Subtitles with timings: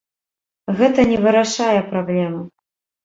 [0.79, 2.41] Гэта не вырашае праблемы.